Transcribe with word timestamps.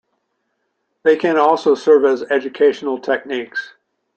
They 1.03 1.15
can 1.15 1.37
also 1.37 1.75
serve 1.75 2.05
as 2.05 2.23
educational 2.23 2.97
techniques. 2.97 3.73